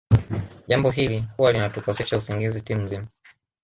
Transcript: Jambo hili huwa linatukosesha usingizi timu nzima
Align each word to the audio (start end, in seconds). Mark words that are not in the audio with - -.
Jambo 0.67 0.89
hili 0.91 1.23
huwa 1.37 1.51
linatukosesha 1.51 2.17
usingizi 2.17 2.61
timu 2.61 2.81
nzima 2.81 3.07